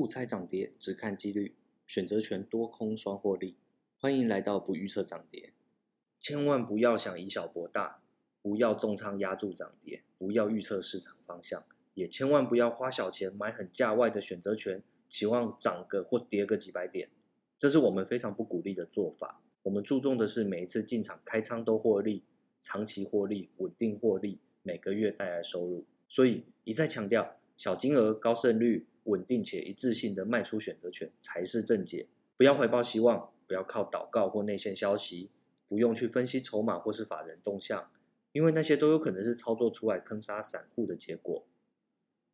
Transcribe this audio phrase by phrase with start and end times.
[0.00, 1.54] 不猜涨跌，只看几率，
[1.86, 3.58] 选择权多空双获利。
[3.98, 5.52] 欢迎来到不预测涨跌，
[6.18, 8.00] 千万不要想以小博大，
[8.40, 17.10] 不要重仓压住涨跌，不要预测市场方向，也千万不要花小钱买很价外的选择权，期望涨个或跌个几百点。
[17.58, 19.42] 这是我们非常不鼓励的做法。
[19.64, 22.24] 我们注重的是每一次进场开仓都获利，
[22.62, 25.84] 长期获利，稳定获利，每个月带来收入。
[26.08, 32.06] 所以一再强调，小金额高胜率、稳定且一致性的卖出选择权才是正解。
[32.36, 35.30] 不要怀抱希望，不要靠祷告或内线消息，
[35.68, 37.90] 不用去分析筹码或是法人动向，
[38.32, 41.46] 因为那些都有可能是操作出来坑杀散户的结果。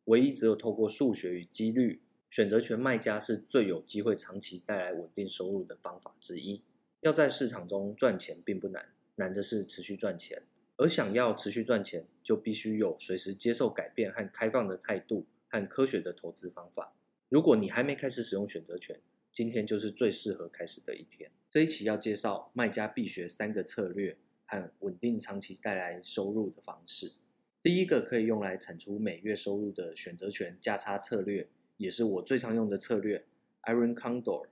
[0.05, 6.63] 唯一只有透过数学与几率，选择权卖家是最有机会长期带来稳定收入的方法之一。
[7.01, 10.43] 要在市场中赚钱并不难，难的是持续赚钱。
[10.77, 16.93] 而想要持续赚钱，就必须有随时接受改变和开放的态度和科学的投资方法。
[17.29, 18.99] 如果你还没开始使用选择权，
[19.31, 21.29] 今天就是最适合开始的一天。
[21.49, 27.13] 这一期要介绍卖家必学三个策略和稳定长期带来收入的方式。
[27.61, 33.25] 第一个可以用来产出每月收入的选择权价差策略，也是我最常用的策略
[33.63, 34.47] ，Iron Condor，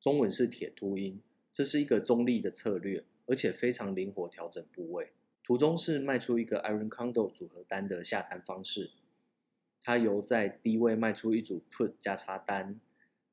[0.00, 1.20] 中文是铁秃鹰。
[1.52, 5.12] 这是一个中立的策略，而且非常灵活调整部位。
[5.42, 8.90] 图中是卖出一个 Iron Condor 组合单的下单方式，
[9.84, 12.80] 它由在低位卖出一组 Put 价差单，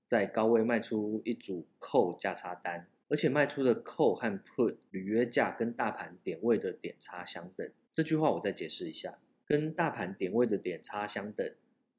[0.06, 7.72] 在高位卖出一组 Call 价差单，而且卖出的 Call 和 Put 履约价跟大盘点位的点差相等。
[7.94, 11.50] 这句话我再解释一下，跟大盘点位的点差相等。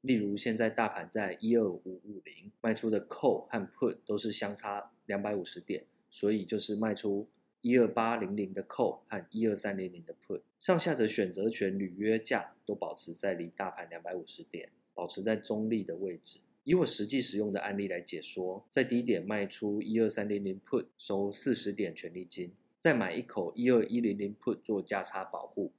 [0.01, 7.27] 例如现在大盘在一二五五零，卖出的 Call 和 Put 都是相差两百五十点，所以就是卖出。
[7.63, 16.39] 一二八零零的 call 和一二三零零的 put，上下的选择权履约价都保持在离大盘两百五十点，保持在中立的位置。
[16.65, 25.71] 以我实际使用的案例来解说，在低点卖出一二三零零 put，收四十点权利金，再买一口一二一零零 put 做价差保护，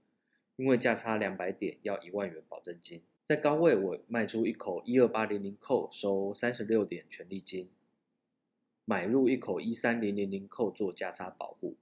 [0.57, 3.03] 因为价差两百点要一万元保证金。
[3.23, 7.69] 在高位我卖出一口一二八零零 call，收三十六点权利金。
[8.87, 11.77] 买入一口一三零零零 call 做价差保护，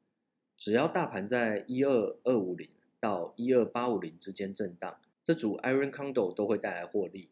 [0.57, 2.69] 只要大盘在一二二五零
[3.01, 7.29] 到一二八五零之间震荡，这组 Iron Condor 都会带来获利，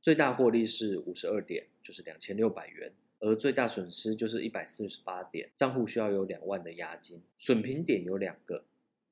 [0.00, 8.64] 最大获利是五十二点，就是两千六百元，而最大损失就是一百四十八点，账户需要有两万的押金，损平点有两个，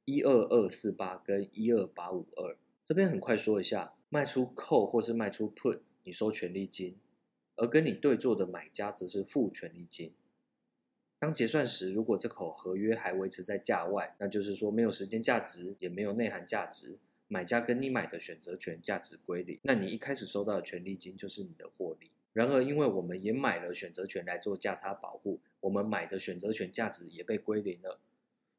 [0.04, 6.96] 一二二四八跟一二八五二，这边很快说一下，卖出 call 或是卖出 put，你收权利金。
[7.58, 10.12] 而跟你对做的买家则是付权利金。
[11.18, 16.96] 当结算时，如果这口合约还维持在价外，那就是说没有时间价值，也没有内涵价值，
[17.26, 22.10] 买家跟你买的选择权价值归零，那你一开始收到的权利金就是你的获利。
[22.32, 27.98] 然而，因为我们也买了选择权来做价差保护，我们买的选择权价值也被归零了，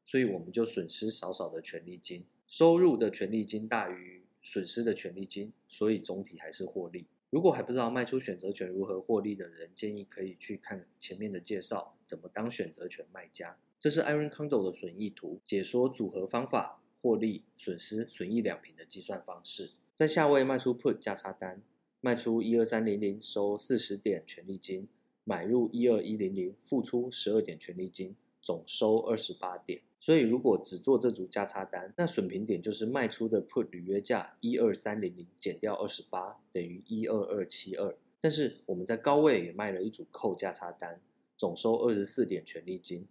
[0.04, 7.06] 所以我们就损失少少的权利金，收入的权利金大于损失的权利金，所以总体还是获利。
[7.30, 13.56] 如果还不知道卖出选择权如何获利的人，建议可以去看前面的介绍，怎么当选择权卖家。
[13.78, 19.70] 这是 Iron Condor 的损益图，解说组合方法、获利、损失、损益两平的计算方式。
[19.94, 21.62] 在下位卖出 Put 价差单，
[22.00, 24.88] 卖出一二三零零收四十点权利金，
[25.22, 29.80] 买入一二一零零付出十二点权利金，总收二十八点。
[30.02, 37.94] 所以，如果只做这组价差单，那损平点就是卖出的 put 履约价一二三零零减掉二十八，等于一二二七二。
[38.18, 41.02] 但是我们在高位也卖了一组扣价差单，
[41.36, 43.06] 总收二十四点权利金。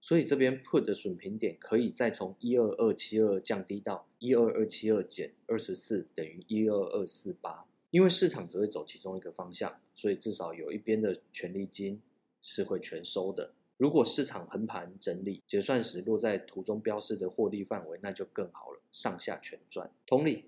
[0.00, 7.66] 所以这边 put 的损平点可以再从一二二七二降低到一二二七二减二十四，等于一二二四八。
[7.90, 12.00] 因为市场只会走其中一个方向，所以至少有一边的权利金
[12.40, 13.52] 是会全收的。
[13.80, 19.90] 如果市场横盘整理，结算时落在图中标示的获利范围，那就更好了，上下全赚。
[20.04, 20.44] 同理，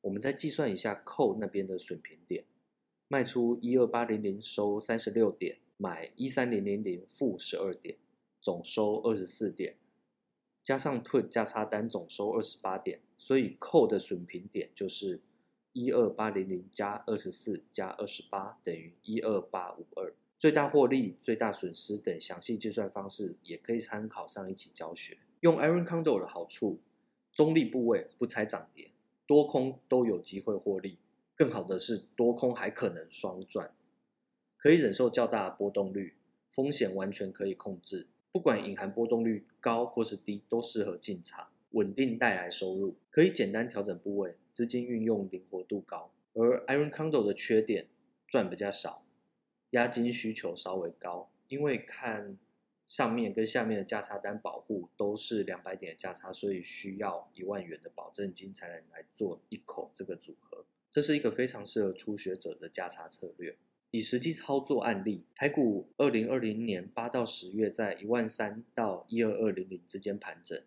[0.00, 2.44] 我们再计算一下扣那边的损平点，
[3.06, 7.96] 卖出一二八零零收三十六点，买一三零零零负十二点，
[8.40, 9.76] 总收二十四点，
[10.64, 15.20] 加上 put 价差单总收二十八点，所以扣的损平点就是
[15.72, 20.12] 一二八零零加二十四加二十八等于一二八五二。
[20.42, 25.16] 最大获利、最大损失等详细计算方式，也可以参考上一期教学。
[25.38, 26.80] 用 Iron Condor 的好处，
[27.30, 28.90] 中立部位不猜涨跌，
[29.24, 30.98] 多空都有机会获利。
[31.36, 33.72] 更好的是，多空还可能双赚，
[34.56, 36.16] 可以忍受较大的波动率，
[36.48, 38.08] 风险完全可以控制。
[38.32, 42.96] 不管隐含波动率高或是低，都适合进场，稳定带来收入。
[43.12, 46.10] 可以简单调整部位，资金运用灵活度高。
[46.34, 47.86] 而 Iron Condor 的缺点，
[48.26, 49.04] 赚比较少。
[49.72, 52.38] 押金需求稍微高，因为看
[52.86, 60.64] 上面跟下面的价差单保护都是两百点的价差，所以需要一万元的保证金才能来做一口这个组合。
[60.90, 63.56] 这是一个非常适合初学者的价差策略。
[63.92, 70.62] 以实际操作案例，台股二零二零年八到十月在一万三到一二二零零之间盘整，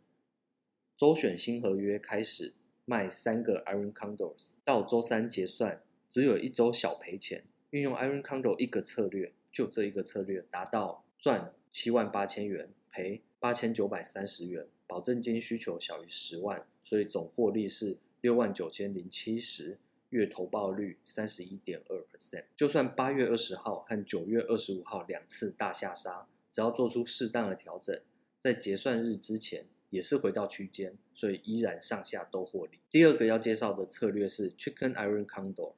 [0.96, 2.54] 周选新合约开始
[2.86, 7.44] 卖三个 Iron Condors，到周三结算只有一周小赔钱，
[7.76, 19.78] 运用 Iron Condor 一个策略，就这一个策略达到赚七万八千元，赔八千九百三十元，保证金需求小于十万，所以总获利是六万九千零七十。
[20.12, 28.00] 月投报率三十一点二 percent，就算八月二十号和九月二十五号两次大下杀，只要做出适当的调整，
[28.40, 32.80] 在结算日之前也是回到区间，所以依然上下都获利。
[32.90, 35.74] 第二个要介绍的策略是 Chicken Iron Condor，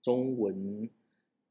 [0.00, 0.88] 中文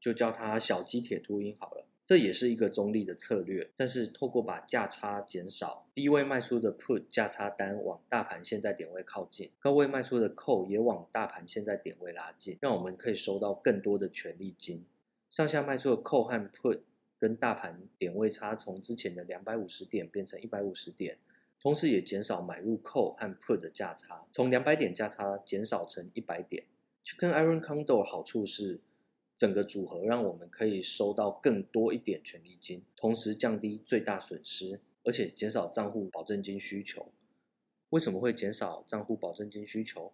[0.02, 1.86] 就叫它小鸡铁秃鹰好了。
[2.04, 14.84] 这也是一个中立的策略，但是透过把价差减少，低位卖出的 put 价差单往大盘现在点位靠近，高位卖出的 call 也往大盘现在点位拉近，让我们可以收到更多的权利金。
[15.30, 16.80] 上下卖出的 call 和 put
[17.16, 21.16] 跟大盘点位差从之前的两百五十点变成一百五十点，
[21.60, 26.64] 同时也减少买入 call 和 put 的价差，从两百点价差减少成一百点。
[27.04, 28.80] 就跟 Iron Condor 好处是。
[29.42, 37.08] 整个组合让我们可以收到更多一点权利金，同时降低最大损失，而且减少账户保证金需求。
[37.88, 40.12] 为什么会减少账户保证金需求？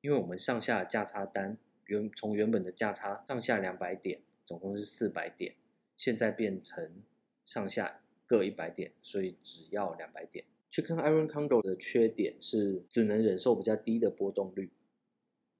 [0.00, 5.54] 因为我们上下价差单原从原本的价差上下两百点，总共是四百点，
[5.96, 7.00] 现在变成
[7.44, 10.44] 上下各一百点，所以只要两百点。
[10.68, 14.72] 去看 Iron Condor 的缺点是只能忍受比较低的波动率。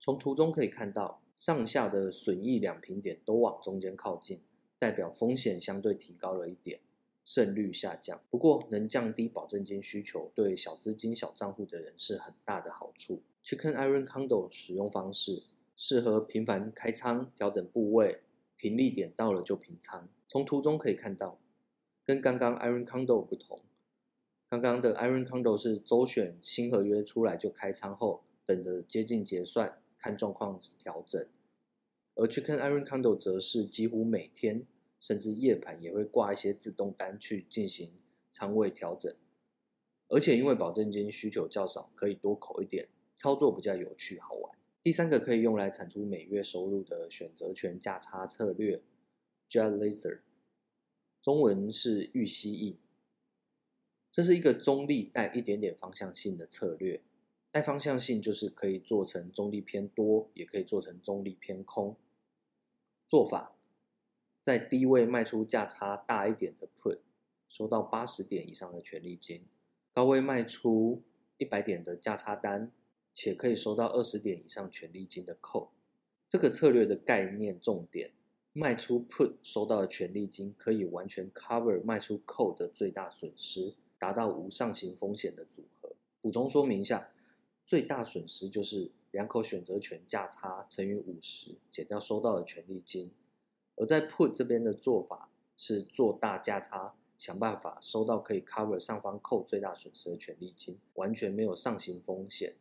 [0.01, 1.21] 从图中可以看到。
[1.37, 4.41] 上下的损益两平点都往中间靠近，
[4.79, 6.81] 代表风险相对提高了一点，
[7.25, 8.21] 胜率下降。
[8.31, 13.23] 不过能降低保证金需求，对小资金小账户的人是很大的好处。
[13.45, 15.43] Chicken Iron Condo 使用方式
[15.77, 18.21] 适合频繁开仓、调整部位、
[18.57, 20.09] 停利点到了就平仓。
[20.29, 21.39] 从图中可以看到，
[22.05, 23.61] 跟刚刚 Iron Condo 不同，
[24.49, 29.79] 刚刚的 Iron Condo 是周选新合约出来就开仓后，等着接近结算。
[30.05, 31.27] 看状况调整，
[32.15, 34.67] 而 Chicken Iron Condor 则是几乎每天
[35.01, 37.91] 甚至夜盘也会挂一些自动单去进行
[38.31, 39.17] 仓位调整，
[40.09, 42.87] 而且因为保证金需求较少，可以多口一点，
[43.17, 44.55] 操作比较有趣好玩。
[44.83, 48.83] 第三个可以用来产出每月收入的选择权价差策略
[49.49, 50.21] ，Jet Laser，
[51.23, 52.77] 中文是玉蜥蜴，
[54.13, 57.01] 这是一个中立带一点点方向性的策略。
[57.55, 61.95] 带方向性就是可以做成中立偏多，也可以做成中立偏空。
[63.07, 63.55] 做法，
[64.43, 66.99] 在低位卖出价差大一点的 put，
[67.49, 69.43] 收到八十点以上的权利金；
[69.93, 71.01] 高位卖出
[71.39, 72.73] 一百点的价差单，
[73.13, 75.71] 且可以收到二十点以上权利金的扣。
[76.29, 78.11] 这个策略的概念重点，
[78.53, 85.93] 卖出 put 收到的权利金可以完全 cover 卖出扣的最大损失，达到无上行风险的组合。
[86.21, 87.11] 补充说明一下。
[87.65, 93.11] 最大损失就是两口选择权价差乘以五十，减掉收到的权利金。
[93.77, 102.55] 而在 put 这边的做法是做大价差，想办法收到可以 cover 上方扣最大损失的权利金，完全没有上行风险。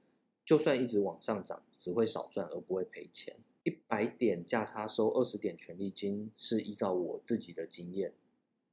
[0.46, 3.36] 就算一直往上涨，只会少赚而不会赔钱。
[3.64, 8.14] 一百点价差收二十点权利金，是依照我自己的经验，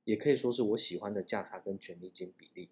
[0.04, 2.70] 也可以说是我喜欢的价差跟权利金比例。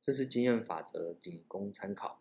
[0.00, 2.20] 这是经验法则，仅供参考。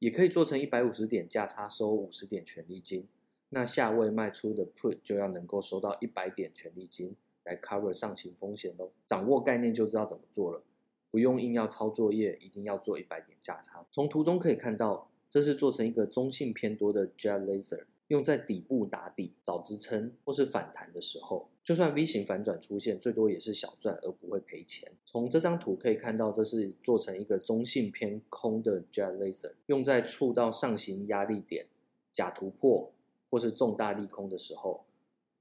[0.00, 3.06] 也可以做成一百五十点价差收五十点权利金，
[3.50, 7.14] 那下位卖出的 put 就要能够收到一百点权利金
[7.44, 8.90] 来 cover 上行风险喽。
[9.06, 10.62] 掌握概念就知道怎么做了，
[11.10, 13.86] 不用硬要抄作业，一定要做一百点价差。
[13.92, 21.48] 从图中可以看到，这是做成一个中性偏多的 Jet Laser，用在底部打底找支撑或是反弹的时候。
[21.62, 24.90] 就算 V 型反转出现，最多也是小赚，而不会赔钱。
[25.06, 31.66] 从这张图可以看到，这是做成一个中性偏空的 Jet Laser，用在触到上行压力点、
[32.12, 32.92] 假突破
[33.30, 34.84] 或是重大利空的时候。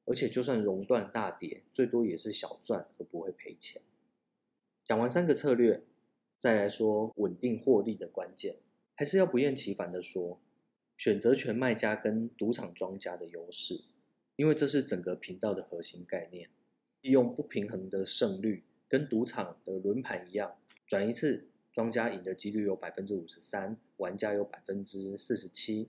[0.05, 3.81] 而且就算熔断大跌，最多也是小赚，而不会赔钱。
[4.83, 5.83] 讲完三个策略，
[6.35, 8.57] 再来说稳定获利的关键，
[8.95, 10.39] 还是要不厌其烦的说，
[10.99, 13.85] 选择权卖家跟赌场庄家的优势。
[14.35, 16.49] 因为这是整个频道的核心概念，
[16.99, 25.87] 利用不平衡的胜率，跟赌场的轮盘一样，转一次庄家赢的几率有百分之五十三，玩家有百分之四十七。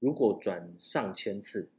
[0.00, 1.70] 如果转上千次，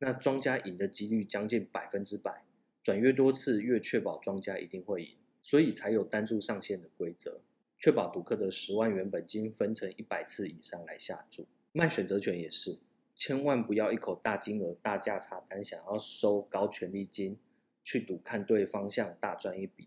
[0.00, 2.44] 那庄家赢的几率将近百分之百，
[2.82, 7.40] 转越多次越确保庄家一定会赢，所以才有单注上限的规则，
[7.78, 11.46] 确保赌客的十万元本金分成一百次以上来下注。
[11.76, 12.78] 卖选择权也是，
[13.14, 17.38] 千万不要一口大金额大价差单，想要收高权利金
[17.82, 19.86] 去赌看对方向大赚一笔，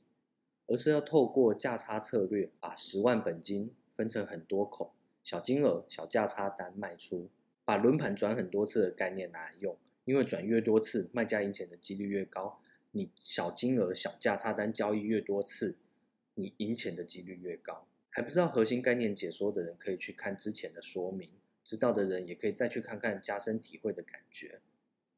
[0.68, 4.94] 而是要透过价差策略，把十万本金分成很多口，
[5.24, 7.32] 小金额小价差单卖出，
[7.66, 12.62] 把轮盘转很多次的概念拿来用，因为转越多次，卖家赢钱的几率越高。
[12.92, 15.76] 你小金额小价差单交易越多次，
[16.36, 17.88] 你赢钱的几率越高。
[18.12, 21.30] 还不知道核心概念解说的人，可以去看之前的说明；
[21.64, 24.62] 知道的人也可以再去看看加深体会的感觉。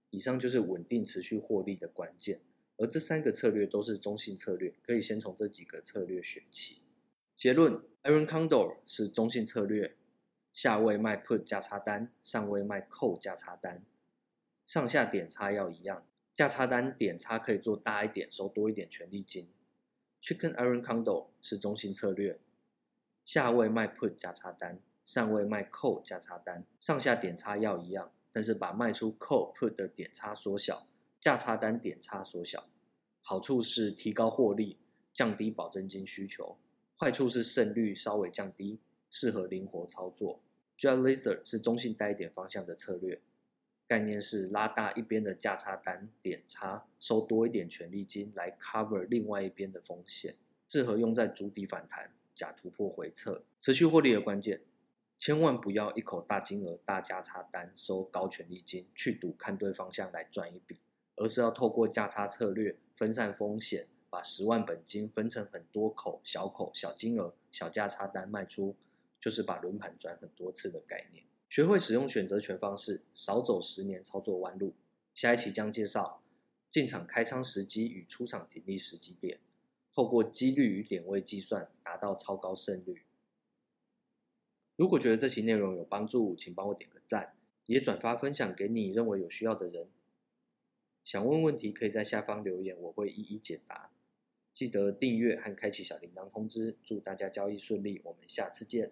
[0.10, 2.42] 以上就是稳定持续获利的关键，
[2.78, 6.82] 而这三个策略都是中性策略，可以先从这几个策略学起。
[7.36, 9.96] 结论：Aaron Condor 是中性策略，
[10.52, 13.86] 下位卖 Put 价差单，上位卖 Call 价差单，
[14.66, 16.06] 上下点差要一样。
[16.34, 19.50] 价差单点差可以做大一点，收多一点权利金。
[20.22, 22.40] Chicken Iron Condor 是中性策略，
[23.24, 30.88] 下位卖 Put 价差单，上位卖 Call 价差单，上下点差要一样，但是把卖出 Call Put 的点差缩小，
[31.20, 32.68] 价差单点差缩小。
[33.22, 34.78] 好处是提高获利，
[35.14, 36.58] 降低保证金需求；
[36.98, 38.80] 坏处是胜率稍微降低，
[39.10, 40.40] 适合灵活操作。
[40.78, 43.22] Jet Laser 是中性带一点方向的策略。
[43.88, 50.34] 概念是拉大一边的价差单点差，收多一点权利金来 cover 另外一边的风险，
[50.70, 53.44] 适合用在筑底反弹、假突破回撤。
[53.60, 54.62] 持续获利的关键，
[55.22, 60.80] 千万不要一口大金额大价差单收高权利金去赌看对方向来赚一笔，
[61.16, 68.76] 而是要透过价差策略分散风险，把十万本金分成很多口小口小金额小价差单卖出，
[69.20, 71.24] 就是把轮盘转很多次的概念。
[71.48, 74.74] 学会使用选择权方式，少走十年操作弯路。
[75.14, 76.24] 下一期将介绍
[76.72, 79.40] 进场开仓时机与出场停利时机点，
[79.94, 83.04] 透过几率与点位计算，达到超高胜率。
[84.82, 87.36] 如果觉得这期内容有帮助，请帮我点个赞，
[87.68, 89.88] 也转发分享给你认为有需要的人。
[91.04, 93.92] 想问问题可以在下方留言，我会一一解答。
[94.52, 96.80] 记得订阅和开启小铃铛通知。
[96.84, 98.92] 祝大家交易顺利，我们下次见。